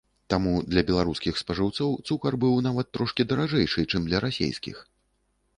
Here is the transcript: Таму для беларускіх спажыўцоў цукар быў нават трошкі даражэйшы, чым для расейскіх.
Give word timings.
Таму 0.33 0.53
для 0.71 0.81
беларускіх 0.87 1.33
спажыўцоў 1.41 1.91
цукар 2.07 2.39
быў 2.45 2.55
нават 2.71 2.91
трошкі 2.99 3.29
даражэйшы, 3.33 3.85
чым 3.91 4.01
для 4.11 4.25
расейскіх. 4.29 4.77